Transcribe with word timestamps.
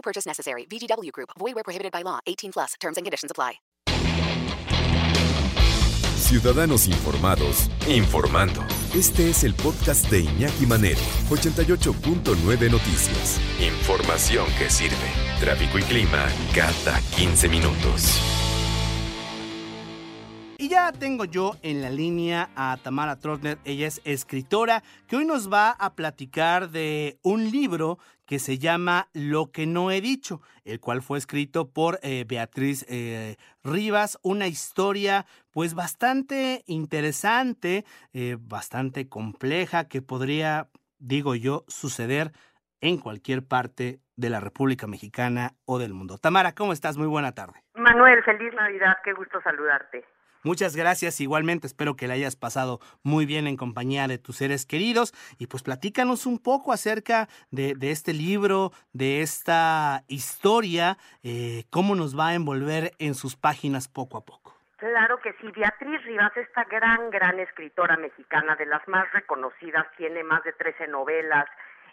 No 0.00 0.02
purchase 0.02 0.26
necessary. 0.26 0.64
VGW 0.64 1.12
Group. 1.12 1.30
Void 1.38 1.54
where 1.54 1.64
prohibited 1.64 1.92
by 1.92 2.02
law. 2.02 2.20
18 2.26 2.52
plus. 2.52 2.74
Terms 2.80 2.96
and 2.96 3.04
conditions 3.04 3.30
apply. 3.30 3.60
Ciudadanos 6.16 6.86
informados, 6.86 7.68
informando. 7.88 8.62
Este 8.94 9.30
es 9.30 9.42
el 9.42 9.54
podcast 9.54 10.08
de 10.10 10.20
Iñaki 10.20 10.64
Manero, 10.66 11.00
88.9 11.28 12.70
Noticias. 12.70 13.40
Información 13.58 14.46
que 14.56 14.70
sirve. 14.70 14.94
Tráfico 15.40 15.78
y 15.78 15.82
clima 15.82 16.28
cada 16.54 17.00
15 17.16 17.48
minutos. 17.48 18.49
Ya 20.70 20.92
tengo 20.92 21.24
yo 21.24 21.56
en 21.64 21.82
la 21.82 21.90
línea 21.90 22.48
a 22.54 22.78
Tamara 22.80 23.18
Trotner, 23.18 23.58
ella 23.64 23.88
es 23.88 24.00
escritora, 24.04 24.84
que 25.08 25.16
hoy 25.16 25.24
nos 25.24 25.52
va 25.52 25.72
a 25.72 25.96
platicar 25.96 26.68
de 26.68 27.18
un 27.24 27.50
libro 27.50 27.98
que 28.24 28.38
se 28.38 28.56
llama 28.56 29.08
Lo 29.12 29.50
que 29.50 29.66
no 29.66 29.90
he 29.90 30.00
dicho, 30.00 30.42
el 30.64 30.78
cual 30.78 31.02
fue 31.02 31.18
escrito 31.18 31.72
por 31.72 31.98
eh, 32.04 32.24
Beatriz 32.24 32.86
eh, 32.88 33.34
Rivas, 33.64 34.16
una 34.22 34.46
historia 34.46 35.26
pues 35.50 35.74
bastante 35.74 36.62
interesante, 36.66 37.84
eh, 38.12 38.36
bastante 38.38 39.08
compleja, 39.08 39.88
que 39.88 40.02
podría, 40.02 40.68
digo 41.00 41.34
yo, 41.34 41.64
suceder 41.66 42.30
en 42.80 42.98
cualquier 42.98 43.44
parte 43.44 43.98
de 44.14 44.30
la 44.30 44.38
República 44.38 44.86
Mexicana 44.86 45.54
o 45.64 45.80
del 45.80 45.94
mundo. 45.94 46.16
Tamara, 46.16 46.52
¿cómo 46.52 46.72
estás? 46.72 46.96
Muy 46.96 47.08
buena 47.08 47.32
tarde. 47.32 47.54
Manuel, 47.74 48.22
feliz 48.22 48.54
Navidad, 48.54 48.98
qué 49.02 49.12
gusto 49.14 49.40
saludarte. 49.42 50.04
Muchas 50.42 50.74
gracias, 50.74 51.20
igualmente 51.20 51.66
espero 51.66 51.96
que 51.96 52.08
la 52.08 52.14
hayas 52.14 52.34
pasado 52.34 52.80
muy 53.02 53.26
bien 53.26 53.46
en 53.46 53.58
compañía 53.58 54.08
de 54.08 54.16
tus 54.16 54.36
seres 54.36 54.64
queridos 54.64 55.12
y 55.38 55.48
pues 55.48 55.62
platícanos 55.62 56.24
un 56.24 56.38
poco 56.38 56.72
acerca 56.72 57.28
de, 57.50 57.74
de 57.74 57.90
este 57.90 58.14
libro, 58.14 58.72
de 58.94 59.20
esta 59.20 60.02
historia, 60.08 60.96
eh, 61.22 61.64
cómo 61.70 61.94
nos 61.94 62.18
va 62.18 62.28
a 62.28 62.34
envolver 62.34 62.92
en 62.98 63.14
sus 63.14 63.36
páginas 63.36 63.88
poco 63.88 64.16
a 64.16 64.24
poco. 64.24 64.56
Claro 64.78 65.18
que 65.20 65.34
sí, 65.42 65.52
Beatriz 65.54 66.02
Rivas, 66.04 66.34
esta 66.38 66.64
gran, 66.64 67.10
gran 67.10 67.38
escritora 67.38 67.98
mexicana, 67.98 68.56
de 68.56 68.64
las 68.64 68.86
más 68.88 69.12
reconocidas, 69.12 69.86
tiene 69.98 70.24
más 70.24 70.42
de 70.44 70.54
13 70.54 70.88
novelas, 70.88 71.44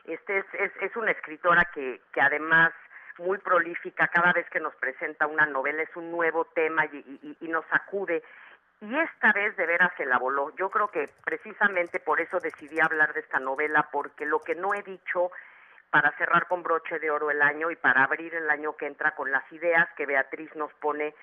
este 0.05 0.37
es, 0.37 0.45
es, 0.53 0.71
es 0.81 0.95
una 0.95 1.11
escritora 1.11 1.65
que, 1.73 1.99
que 2.13 2.21
además 2.21 2.71
muy 3.19 3.37
prolífica, 3.37 4.07
cada 4.07 4.33
vez 4.33 4.49
que 4.49 4.59
nos 4.59 4.75
presenta 4.75 5.27
una 5.27 5.45
novela 5.45 5.83
es 5.83 5.95
un 5.95 6.11
nuevo 6.11 6.45
tema 6.45 6.85
y, 6.85 7.37
y, 7.39 7.47
nos 7.47 7.65
sacude. 7.67 8.23
Y 8.81 8.97
esta 8.99 9.33
vez 9.33 9.55
de 9.57 9.65
veras 9.65 9.91
se 9.97 10.05
la 10.05 10.17
voló. 10.17 10.55
Yo 10.55 10.69
creo 10.69 10.89
que 10.89 11.09
precisamente 11.23 11.99
por 11.99 12.21
eso 12.21 12.39
decidí 12.39 12.79
hablar 12.79 13.13
de 13.13 13.21
esta 13.21 13.39
novela, 13.39 13.89
porque 13.91 14.25
lo 14.25 14.41
que 14.41 14.55
no 14.55 14.73
he 14.73 14.83
dicho 14.83 15.31
para 15.89 16.11
cerrar 16.17 16.47
con 16.47 16.63
broche 16.63 16.99
de 16.99 17.09
oro 17.09 17.31
el 17.31 17.41
año 17.41 17.71
y 17.71 17.75
para 17.75 18.03
abrir 18.03 18.35
el 18.35 18.49
año 18.49 18.75
que 18.75 18.87
entra 18.87 19.15
con 19.15 19.31
las 19.31 19.49
ideas 19.51 19.87
que 19.95 20.05
Beatriz 20.05 20.53
nos 20.55 20.71
pone 20.75 21.15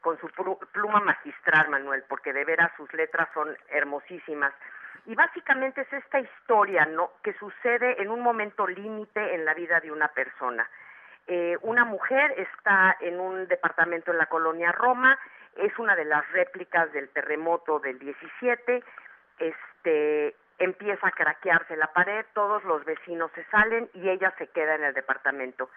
con 0.00 0.18
su 0.20 0.28
pluma 0.72 1.00
magistral, 1.00 1.68
Manuel, 1.70 2.04
porque 2.08 2.32
de 2.32 2.44
veras 2.44 2.70
sus 2.76 2.92
letras 2.92 3.28
son 3.34 3.56
hermosísimas. 3.68 4.52
Y 5.06 5.14
básicamente 5.14 5.82
es 5.82 5.92
esta 5.92 6.20
historia, 6.20 6.86
¿no? 6.86 7.12
Que 7.22 7.34
sucede 7.34 8.00
en 8.00 8.10
un 8.10 8.20
momento 8.20 8.66
límite 8.66 9.34
en 9.34 9.44
la 9.44 9.54
vida 9.54 9.80
de 9.80 9.90
una 9.90 10.08
persona. 10.08 10.68
Eh, 11.26 11.56
una 11.62 11.84
mujer 11.84 12.34
está 12.36 12.96
en 13.00 13.18
un 13.18 13.48
departamento 13.48 14.10
en 14.12 14.18
la 14.18 14.26
colonia 14.26 14.72
Roma, 14.72 15.18
es 15.56 15.78
una 15.78 15.96
de 15.96 16.04
las 16.04 16.30
réplicas 16.32 16.92
del 16.92 17.08
terremoto 17.10 17.78
del 17.78 17.98
17, 17.98 18.82
este, 19.38 20.36
empieza 20.58 21.08
a 21.08 21.12
craquearse 21.12 21.76
la 21.76 21.92
pared, 21.92 22.24
todos 22.34 22.62
los 22.64 22.84
vecinos 22.84 23.30
se 23.34 23.44
salen 23.44 23.88
y 23.94 24.08
ella 24.08 24.34
se 24.38 24.48
queda 24.48 24.74
en 24.74 24.84
el 24.84 24.94
departamento. 24.94 25.70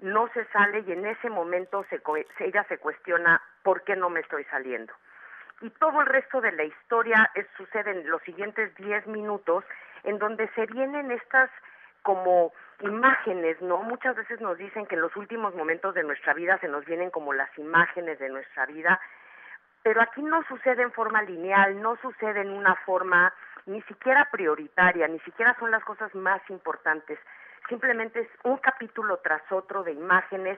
No 0.00 0.28
se 0.34 0.44
sale 0.46 0.80
y 0.86 0.92
en 0.92 1.06
ese 1.06 1.30
momento 1.30 1.84
se, 1.88 2.00
ella 2.40 2.64
se 2.68 2.78
cuestiona 2.78 3.40
por 3.62 3.82
qué 3.82 3.96
no 3.96 4.10
me 4.10 4.20
estoy 4.20 4.44
saliendo. 4.44 4.92
Y 5.62 5.70
todo 5.70 6.02
el 6.02 6.06
resto 6.06 6.40
de 6.40 6.52
la 6.52 6.64
historia 6.64 7.30
es, 7.34 7.46
sucede 7.56 7.90
en 7.90 8.08
los 8.10 8.22
siguientes 8.22 8.74
10 8.76 9.06
minutos, 9.06 9.64
en 10.04 10.18
donde 10.18 10.48
se 10.48 10.66
vienen 10.66 11.10
estas 11.10 11.50
como 12.06 12.52
imágenes, 12.82 13.60
¿no? 13.60 13.78
Muchas 13.78 14.14
veces 14.14 14.40
nos 14.40 14.56
dicen 14.56 14.86
que 14.86 14.94
en 14.94 15.00
los 15.00 15.16
últimos 15.16 15.56
momentos 15.56 15.92
de 15.92 16.04
nuestra 16.04 16.34
vida 16.34 16.56
se 16.58 16.68
nos 16.68 16.84
vienen 16.84 17.10
como 17.10 17.32
las 17.32 17.50
imágenes 17.58 18.20
de 18.20 18.28
nuestra 18.28 18.64
vida, 18.64 19.00
pero 19.82 20.00
aquí 20.00 20.22
no 20.22 20.44
sucede 20.44 20.82
en 20.82 20.92
forma 20.92 21.22
lineal, 21.22 21.82
no 21.82 21.96
sucede 21.96 22.42
en 22.42 22.50
una 22.50 22.76
forma 22.86 23.34
ni 23.66 23.82
siquiera 23.82 24.28
prioritaria, 24.30 25.08
ni 25.08 25.18
siquiera 25.20 25.56
son 25.58 25.72
las 25.72 25.82
cosas 25.82 26.14
más 26.14 26.40
importantes, 26.48 27.18
simplemente 27.68 28.20
es 28.20 28.28
un 28.44 28.58
capítulo 28.58 29.16
tras 29.16 29.42
otro 29.50 29.82
de 29.82 29.90
imágenes 29.90 30.56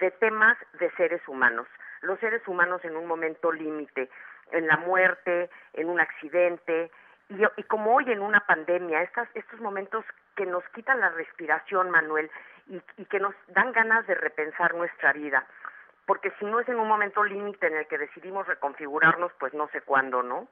de 0.00 0.12
temas 0.12 0.56
de 0.78 0.92
seres 0.92 1.26
humanos, 1.26 1.66
los 2.02 2.20
seres 2.20 2.46
humanos 2.46 2.84
en 2.84 2.94
un 2.94 3.08
momento 3.08 3.50
límite, 3.50 4.08
en 4.52 4.68
la 4.68 4.76
muerte, 4.76 5.50
en 5.72 5.88
un 5.88 5.98
accidente, 5.98 6.92
y, 7.28 7.42
y, 7.56 7.62
como 7.64 7.94
hoy 7.94 8.10
en 8.10 8.20
una 8.20 8.40
pandemia, 8.40 9.02
estas, 9.02 9.28
estos 9.34 9.60
momentos 9.60 10.04
que 10.36 10.46
nos 10.46 10.62
quitan 10.70 11.00
la 11.00 11.10
respiración, 11.10 11.90
Manuel, 11.90 12.30
y, 12.68 12.82
y, 12.96 13.04
que 13.06 13.20
nos 13.20 13.34
dan 13.48 13.72
ganas 13.72 14.06
de 14.06 14.14
repensar 14.14 14.74
nuestra 14.74 15.12
vida. 15.12 15.46
Porque 16.06 16.32
si 16.38 16.44
no 16.44 16.60
es 16.60 16.68
en 16.68 16.78
un 16.78 16.88
momento 16.88 17.24
límite 17.24 17.66
en 17.66 17.76
el 17.76 17.86
que 17.86 17.98
decidimos 17.98 18.46
reconfigurarnos, 18.46 19.32
pues 19.38 19.54
no 19.54 19.68
sé 19.68 19.80
cuándo, 19.80 20.22
¿no? 20.22 20.48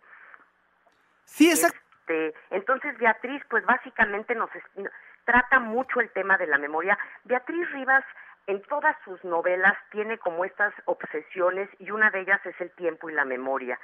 Sí, 1.25 1.51
exacto. 1.51 1.79
Este, 2.01 2.35
entonces, 2.51 2.97
Beatriz, 2.99 3.43
pues 3.49 3.65
básicamente 3.65 4.35
nos 4.35 4.51
trata 5.25 5.61
mucho 5.61 6.01
el 6.01 6.11
tema 6.11 6.37
de 6.37 6.47
la 6.47 6.59
memoria. 6.59 6.99
Beatriz 7.25 7.71
Rivas 7.71 8.05
en 8.47 8.61
todas 8.63 8.97
sus 9.05 9.23
novelas 9.25 9.77
tiene 9.91 10.19
como 10.19 10.45
estas 10.45 10.75
obsesiones 10.87 11.69
y 11.79 11.91
una 11.91 12.11
de 12.11 12.21
ellas 12.21 12.45
es 12.45 12.61
el 12.61 12.71
tiempo 12.73 13.09
y 13.09 13.15
la 13.15 13.25
memoria. 13.25 13.79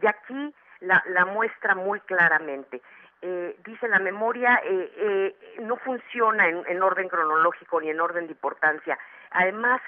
Y 0.00 0.06
aquí 0.06 0.54
la, 0.82 1.02
la 1.06 1.24
muestra 1.24 1.74
muy 1.74 2.00
claramente. 2.00 2.82
Eh, 3.24 3.56
dice 3.64 3.86
la 3.86 4.00
memoria 4.00 4.60
eh, 4.64 4.92
eh, 4.96 5.60
no 5.60 5.76
funciona 5.76 6.48
en, 6.48 6.64
en 6.66 6.82
orden 6.82 7.08
cronológico 7.08 7.80
ni 7.80 7.88
en 7.88 8.00
orden 8.00 8.26
de 8.26 8.32
importancia. 8.32 8.98
Además, 9.30 9.80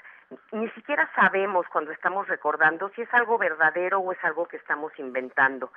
ni 0.53 0.69
siquiera 0.69 1.09
sabemos 1.15 1.67
cuando 1.67 1.91
estamos 1.91 2.27
recordando 2.27 2.89
si 2.95 3.01
es 3.01 3.13
algo 3.13 3.37
verdadero 3.37 3.99
o 3.99 4.11
es 4.13 4.23
algo 4.23 4.47
que 4.47 4.57
estamos 4.57 4.97
inventando. 4.97 5.71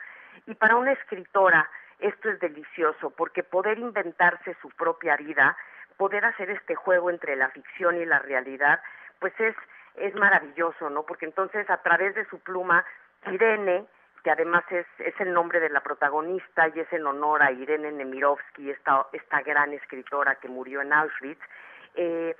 Y 0.46 0.54
para 0.54 0.76
una 0.76 0.92
escritora 0.92 1.68
esto 1.98 2.30
es 2.30 2.38
delicioso 2.38 3.10
porque 3.10 3.42
poder 3.42 3.78
inventarse 3.78 4.56
su 4.62 4.68
propia 4.70 5.16
vida, 5.16 5.56
poder 5.96 6.24
hacer 6.24 6.50
este 6.50 6.76
juego 6.76 7.10
entre 7.10 7.34
la 7.34 7.48
ficción 7.48 7.96
y 8.00 8.04
la 8.04 8.20
realidad, 8.20 8.80
pues 9.18 9.32
es 9.40 9.56
es 9.96 10.14
maravilloso, 10.14 10.90
¿no? 10.90 11.02
Porque 11.02 11.26
entonces 11.26 11.68
a 11.68 11.78
través 11.78 12.14
de 12.14 12.24
su 12.26 12.38
pluma 12.38 12.84
Irene 13.26 13.84
que 14.28 14.32
además 14.32 14.62
es, 14.68 14.86
es 14.98 15.18
el 15.20 15.32
nombre 15.32 15.58
de 15.58 15.70
la 15.70 15.80
protagonista 15.80 16.68
y 16.68 16.80
es 16.80 16.92
en 16.92 17.06
honor 17.06 17.42
a 17.42 17.50
Irene 17.50 17.90
Nemirovsky, 17.90 18.70
esta, 18.70 19.06
esta 19.10 19.40
gran 19.40 19.72
escritora 19.72 20.34
que 20.34 20.48
murió 20.48 20.82
en 20.82 20.92
Auschwitz, 20.92 21.40
eh, 21.94 22.36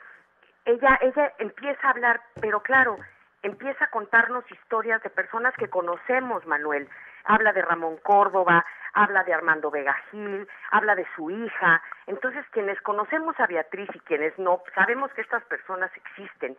ella, 0.67 0.99
ella 1.01 1.33
empieza 1.39 1.87
a 1.87 1.93
hablar, 1.93 2.21
pero 2.43 2.61
claro, 2.61 2.99
empieza 3.43 3.87
a 3.87 3.91
contarnos 3.91 4.45
historias 4.53 5.03
de 5.03 5.09
personas 5.09 5.55
que 5.57 5.71
conocemos, 5.71 6.45
Manuel. 6.45 6.91
Habla 7.25 7.55
de 7.55 7.63
Ramón 7.63 7.97
Córdoba, 8.03 8.67
habla 8.93 9.25
de 9.25 9.33
Armando 9.33 9.71
Vega 9.71 9.97
Gil, 10.11 10.47
habla 10.71 10.95
de 10.95 11.07
su 11.17 11.31
hija. 11.31 11.83
Entonces, 12.07 12.45
quienes 12.51 12.79
conocemos 12.83 13.41
a 13.41 13.47
Beatriz 13.47 13.89
y 13.95 14.01
quienes 14.01 14.39
no, 14.39 14.63
sabemos 14.75 15.11
que 15.15 15.23
estas 15.23 15.43
personas 15.45 15.91
existen 15.97 16.55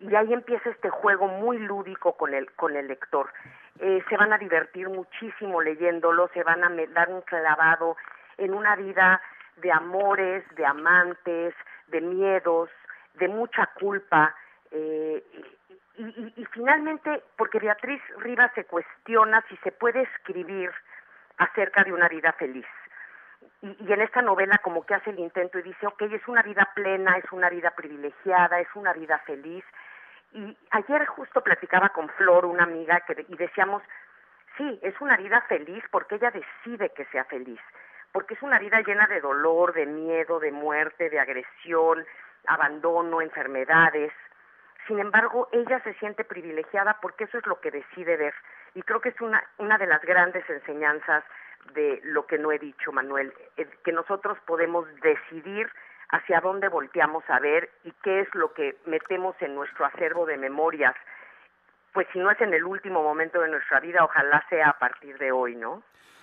y 0.00 0.14
ahí 0.14 0.32
empieza 0.32 0.70
este 0.70 0.88
juego 0.88 1.28
muy 1.28 1.58
lúdico 1.58 2.16
con 2.16 2.32
el 2.32 2.50
con 2.52 2.74
el 2.76 2.88
lector. 2.88 3.30
Eh, 3.78 4.02
se 4.08 4.16
van 4.16 4.32
a 4.32 4.38
divertir 4.38 4.88
muchísimo 4.88 5.60
leyéndolo, 5.60 6.28
se 6.34 6.42
van 6.42 6.64
a 6.64 6.70
dar 6.92 7.10
un 7.10 7.20
clavado 7.22 7.96
en 8.38 8.54
una 8.54 8.76
vida 8.76 9.20
de 9.56 9.70
amores, 9.70 10.42
de 10.56 10.64
amantes, 10.64 11.54
de 11.88 12.00
miedos, 12.00 12.70
de 13.14 13.28
mucha 13.28 13.66
culpa. 13.78 14.34
Eh, 14.70 15.22
y, 15.98 16.02
y, 16.02 16.32
y 16.36 16.44
finalmente, 16.46 17.22
porque 17.36 17.58
Beatriz 17.58 18.00
Rivas 18.18 18.50
se 18.54 18.64
cuestiona 18.64 19.44
si 19.48 19.56
se 19.58 19.72
puede 19.72 20.02
escribir 20.02 20.70
acerca 21.36 21.84
de 21.84 21.92
una 21.92 22.08
vida 22.08 22.32
feliz. 22.32 22.66
y, 23.62 23.92
en 23.92 24.00
esta 24.00 24.22
novela 24.22 24.58
como 24.58 24.84
que 24.84 24.94
hace 24.94 25.10
el 25.10 25.18
intento 25.18 25.58
y 25.58 25.62
dice, 25.62 25.86
ok, 25.86 26.02
es 26.02 26.26
una 26.28 26.42
vida 26.42 26.70
plena, 26.74 27.18
es 27.18 27.30
una 27.32 27.50
vida 27.50 27.70
privilegiada, 27.72 28.60
es 28.60 28.68
una 28.74 28.94
vida 28.94 29.18
feliz. 29.26 29.64
Y 30.32 30.56
ayer 30.70 31.06
justo 31.06 31.42
platicaba 31.42 31.88
con 31.90 32.08
Flor, 32.10 32.46
una 32.46 32.64
amiga, 32.64 33.00
que, 33.00 33.24
y 33.28 33.36
decíamos, 33.36 33.82
sí, 34.56 34.78
es 34.82 35.00
una 35.00 35.16
vida 35.16 35.40
feliz 35.48 35.82
porque 35.90 36.16
ella 36.16 36.30
decide 36.30 36.90
que 36.90 37.04
sea 37.06 37.24
feliz, 37.24 37.60
porque 38.12 38.34
es 38.34 38.42
una 38.42 38.58
vida 38.58 38.80
llena 38.80 39.06
de 39.06 39.20
dolor, 39.20 39.72
de 39.72 39.86
miedo, 39.86 40.38
de 40.38 40.52
muerte, 40.52 41.10
de 41.10 41.18
agresión, 41.18 42.04
abandono, 42.46 43.20
enfermedades. 43.20 44.12
Sin 44.86 44.98
embargo, 44.98 45.48
ella 45.52 45.80
se 45.82 45.94
siente 45.94 46.24
privilegiada 46.24 46.98
porque 47.00 47.24
eso 47.24 47.38
es 47.38 47.46
lo 47.46 47.60
que 47.60 47.70
decide 47.70 48.16
ver. 48.16 48.34
Y 48.74 48.82
creo 48.82 49.00
que 49.00 49.10
es 49.10 49.20
una, 49.20 49.42
una 49.58 49.78
de 49.78 49.86
las 49.86 50.02
grandes 50.02 50.48
enseñanzas 50.48 51.24
de 51.74 52.00
lo 52.04 52.26
que 52.26 52.38
no 52.38 52.52
he 52.52 52.58
dicho, 52.58 52.92
Manuel, 52.92 53.32
que 53.84 53.92
nosotros 53.92 54.38
podemos 54.46 54.86
decidir 55.00 55.70
hacia 56.12 56.40
dónde 56.40 56.68
volteamos 56.68 57.24
a 57.28 57.38
ver 57.38 57.70
y 57.84 57.92
qué 58.02 58.20
es 58.20 58.28
lo 58.34 58.52
que 58.52 58.76
metemos 58.86 59.34
en 59.40 59.54
nuestro 59.54 59.84
acervo 59.84 60.26
de 60.26 60.36
memorias. 60.36 60.94
Pues 61.92 62.06
si 62.12 62.18
no 62.18 62.30
es 62.30 62.40
en 62.40 62.54
el 62.54 62.64
último 62.64 63.02
momento 63.02 63.40
de 63.40 63.48
nuestra 63.48 63.80
vida, 63.80 64.04
ojalá 64.04 64.44
sea 64.48 64.70
a 64.70 64.78
partir 64.78 65.18
de 65.18 65.32
hoy, 65.32 65.56
¿no? 65.56 65.82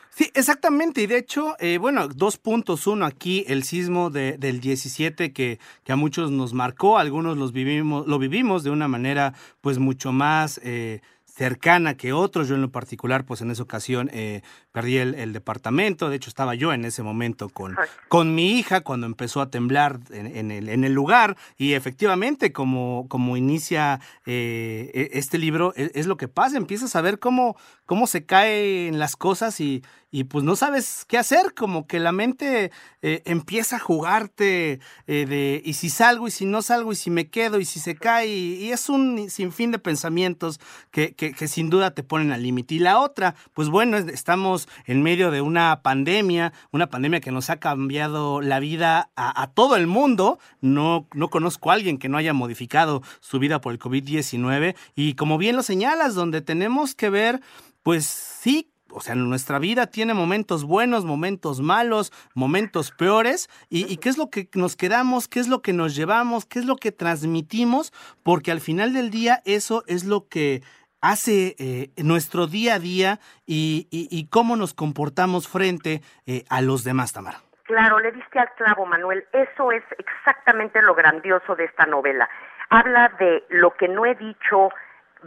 Sí, 0.10 0.32
exactamente. 0.34 1.02
Y 1.02 1.08
de 1.08 1.18
hecho, 1.18 1.56
eh, 1.60 1.78
bueno, 1.78 2.08
dos 2.08 2.38
puntos. 2.38 2.88
Uno, 2.88 3.06
aquí 3.06 3.46
el 3.48 3.64
sismo 3.64 4.10
de, 4.10 4.38
del 4.38 4.62
17 4.62 5.34
que, 5.34 5.60
que, 5.84 5.92
a 5.92 5.96
muchos 5.96 6.32
nos 6.32 6.54
marcó, 6.54 6.98
algunos 6.98 7.38
los 7.38 7.52
vivimos, 7.52 8.08
lo 8.08 8.18
vivimos 8.18 8.64
de 8.64 8.72
una 8.72 8.88
manera 8.88 9.34
pues 9.62 9.80
mucho 9.80 10.12
más... 10.12 10.60
Eh, 10.64 11.02
cercana 11.38 11.96
que 11.96 12.14
otros. 12.14 12.48
Yo 12.48 12.56
en 12.56 12.62
lo 12.62 12.72
particular, 12.72 13.24
pues 13.24 13.42
en 13.42 13.52
esa 13.52 13.62
ocasión 13.62 14.10
eh, 14.12 14.42
perdí 14.72 14.98
el, 14.98 15.34
departamento. 15.34 16.10
De 16.10 16.16
hecho, 16.16 16.30
estaba 16.30 16.56
yo 16.56 16.74
en 16.74 16.84
ese 16.84 17.04
momento 17.04 17.50
con, 17.50 17.78
con 18.08 18.34
mi 18.34 18.58
hija 18.58 18.82
cuando 18.82 19.06
empezó 19.06 19.42
a 19.42 19.52
temblar 19.52 20.00
en, 20.10 20.52
el, 20.52 20.70
en 20.70 20.84
el, 20.84 20.94
lugar. 20.94 21.38
Y 21.58 21.74
efectivamente, 21.74 22.52
como, 22.52 23.06
como 23.08 23.38
inicia 23.38 24.00
eh, 24.26 24.90
e, 24.94 25.20
este 25.20 25.38
libro, 25.38 25.74
es, 25.76 25.92
es, 25.94 26.08
lo 26.08 26.18
que 26.18 26.28
pasa. 26.28 26.58
Empiezas 26.58 26.96
a 26.96 27.02
ver 27.02 27.20
cómo, 27.20 27.56
cómo 27.88 28.06
se 28.06 28.26
caen 28.26 29.00
las 29.00 29.16
cosas 29.16 29.60
y, 29.60 29.82
y 30.10 30.24
pues 30.24 30.46
no 30.46 30.56
sabes 30.56 31.06
qué 31.08 31.18
hacer, 31.18 31.54
como 31.54 31.86
que 31.86 32.00
la 32.00 32.14
mente 32.14 32.72
eh, 33.02 33.24
empieza 33.26 33.76
a 33.76 33.80
jugarte 33.80 34.80
eh, 35.06 35.26
de 35.26 35.62
y 35.66 35.74
si 35.74 35.90
salgo 35.90 36.28
y 36.28 36.32
si 36.32 36.46
no 36.46 36.62
salgo 36.62 36.94
y 36.94 36.96
si 36.96 37.10
me 37.10 37.30
quedo 37.30 37.60
y 37.60 37.66
si 37.66 37.80
se 37.80 37.96
cae 37.96 38.28
y, 38.28 38.72
es 38.72 38.88
un 38.88 39.30
sinfín 39.30 39.72
de 39.72 39.80
pensamientos 39.80 40.60
que, 40.92 41.14
que, 41.14 41.48
sin 41.48 41.70
duda 41.70 41.92
te 41.92 42.04
ponen 42.04 42.32
al 42.32 42.44
límite. 42.44 42.76
Y 42.76 42.80
la 42.80 43.00
otra, 43.00 43.36
pues 43.54 43.70
bueno, 43.70 43.98
estamos 43.98 44.70
en 44.86 45.04
medio 45.04 45.30
de 45.30 45.42
una 45.42 45.82
pandemia, 45.82 46.54
una 46.72 46.90
pandemia 46.90 47.20
que 47.20 47.32
nos 47.32 47.50
ha 47.50 47.58
cambiado 47.58 48.42
la 48.42 48.60
vida 48.60 49.10
a, 49.16 49.48
todo 49.48 49.76
el 49.76 49.88
mundo. 49.88 50.40
No, 50.62 51.08
no 51.14 51.30
conozco 51.30 51.72
a 51.72 51.74
alguien 51.74 51.98
que 51.98 52.10
no 52.10 52.18
haya 52.18 52.34
modificado 52.34 53.02
su 53.20 53.40
vida 53.40 53.62
por 53.62 53.74
el 53.74 53.80
COVID-19 53.80 54.76
y 54.96 55.16
como 55.16 55.38
bien 55.38 55.56
lo 55.56 55.64
señalas, 55.64 56.16
donde 56.16 56.42
tenemos 56.42 56.96
que 56.96 57.10
ver, 57.10 57.42
pues 57.88 58.06
sí, 58.06 58.70
o 58.92 59.00
sea, 59.00 59.16
nuestra 59.16 59.60
vida 59.60 59.88
tiene 59.88 60.14
momentos 60.14 60.66
buenos, 60.66 61.06
momentos 61.06 61.62
malos, 61.62 62.12
momentos 62.36 62.92
peores, 62.92 63.48
y, 63.70 63.96
qué 63.96 64.10
es 64.10 64.18
lo 64.18 64.30
que 64.30 64.50
nos 64.56 64.76
quedamos, 64.76 65.30
qué 65.30 65.40
es 65.40 65.48
lo 65.48 65.62
que 65.62 65.72
nos 65.72 65.96
llevamos, 65.96 66.46
qué 66.46 66.60
es 66.60 66.66
lo 66.66 66.76
que 66.76 66.92
transmitimos, 66.92 67.94
porque 68.26 68.52
al 68.52 68.60
final 68.60 68.92
del 68.92 69.10
día 69.10 69.40
eso 69.46 69.86
es 69.88 70.04
lo 70.04 70.28
que 70.28 70.64
hace 71.00 71.56
eh, 71.60 71.92
nuestro 72.04 72.48
día 72.48 72.74
a 72.74 72.80
día 72.80 73.20
y, 73.46 74.28
cómo 74.34 74.58
nos 74.58 74.74
comportamos 74.74 75.48
frente 75.48 76.02
eh, 76.26 76.44
a 76.50 76.60
los 76.60 76.84
demás, 76.84 77.14
Tamara. 77.14 77.38
Claro, 77.64 78.00
le 78.02 78.12
diste 78.12 78.38
al 78.38 78.52
clavo, 78.58 78.86
Manuel. 78.86 79.24
Eso 79.32 79.72
es 79.72 79.84
exactamente 79.98 80.82
lo 80.82 80.94
grandioso 80.94 81.56
de 81.56 81.64
esta 81.64 81.86
novela. 81.86 82.30
Habla 82.70 83.14
de 83.18 83.46
lo 83.48 83.78
que 83.78 83.88
no 83.88 84.06
he 84.06 84.16
dicho 84.16 84.72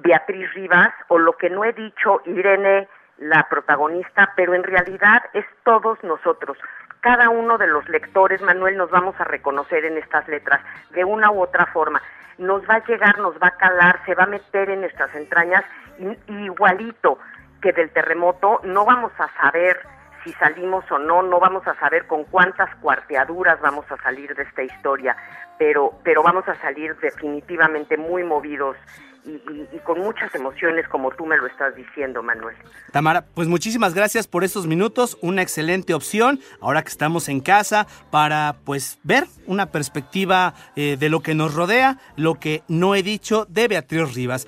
Beatriz 0.03 0.53
Rivas 0.55 0.93
o 1.09 1.19
lo 1.19 1.37
que 1.37 1.51
no 1.51 1.65
he 1.65 1.73
dicho 1.73 2.21
Irene 2.25 2.89
la 3.19 3.47
protagonista, 3.49 4.33
pero 4.35 4.55
en 4.55 4.65
realidad 4.65 5.23
es 5.35 5.45
todos 5.63 6.03
nosotros. 6.03 6.57
Cada 7.01 7.29
uno 7.29 7.59
de 7.59 7.67
los 7.67 7.89
lectores, 7.89 8.41
Manuel, 8.41 8.77
nos 8.77 8.91
vamos 8.91 9.15
a 9.19 9.25
reconocer 9.25 9.85
en 9.85 9.99
estas 9.99 10.27
letras 10.29 10.61
de 10.91 11.05
una 11.05 11.31
u 11.31 11.43
otra 11.43 11.67
forma. 11.67 12.03
Nos 12.39 12.63
va 12.69 12.77
a 12.77 12.87
llegar, 12.87 13.19
nos 13.19 13.35
va 13.37 13.49
a 13.49 13.57
calar, 13.57 14.01
se 14.07 14.15
va 14.15 14.25
a 14.25 14.27
meter 14.27 14.71
en 14.71 14.81
nuestras 14.81 15.15
entrañas 15.15 15.65
igualito 16.29 17.19
que 17.61 17.73
del 17.73 17.91
terremoto. 17.91 18.61
No 18.65 18.87
vamos 18.87 19.13
a 19.19 19.29
saber 19.41 19.81
si 20.25 20.33
salimos 20.35 20.91
o 20.91 20.99
no, 20.99 21.23
no 21.23 21.41
vamos 21.41 21.67
a 21.67 21.75
saber 21.75 22.07
con 22.07 22.25
cuántas 22.25 22.75
cuarteaduras 22.77 23.61
vamos 23.61 23.91
a 23.91 23.97
salir 23.99 24.35
de 24.35 24.43
esta 24.43 24.63
historia, 24.63 25.17
pero, 25.59 25.95
pero 26.03 26.23
vamos 26.23 26.47
a 26.49 26.55
salir 26.57 26.97
definitivamente 26.97 27.97
muy 27.97 28.23
movidos 28.25 28.77
y, 29.25 29.79
con 29.85 30.01
muchas 30.01 30.35
emociones 30.35 30.87
como 30.89 31.11
tú 31.13 31.27
me 31.27 31.37
lo 31.37 31.47
estás 31.47 31.75
diciendo, 31.75 32.23
Manuel. 32.23 32.57
Tamara, 32.93 33.25
pues 33.35 33.49
muchísimas 33.49 33.95
gracias 33.95 34.27
por 34.27 34.45
estos 34.45 34.67
minutos, 34.67 35.19
una 35.21 35.43
excelente 35.43 35.95
opción 35.95 36.41
ahora 36.61 36.83
que 36.83 36.89
estamos 36.89 37.29
en 37.29 37.41
casa 37.41 37.87
para 38.11 38.57
pues 38.65 38.99
ver 39.03 39.25
una 39.47 39.67
perspectiva 39.67 40.55
eh, 40.77 40.97
de 40.99 41.09
lo 41.09 41.21
que 41.21 41.35
nos 41.35 41.55
rodea, 41.55 41.99
lo 42.17 42.35
que 42.35 42.63
no 42.69 42.95
he 42.95 43.03
dicho 43.03 43.47
de 43.49 43.69
Beatriz 43.69 44.15
Rivas. 44.15 44.47